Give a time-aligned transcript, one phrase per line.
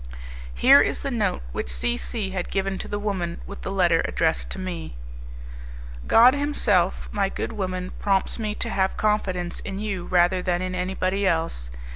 [0.55, 4.01] Here is the note which C C had given to the woman, with the letter
[4.05, 4.95] addressed to me:
[6.07, 10.73] "God Himself, my good woman, prompts me to have confidence in you rather than in
[10.73, 11.69] anybody else.